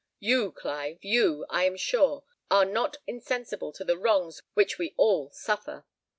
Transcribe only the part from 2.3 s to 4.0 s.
are not insensible to the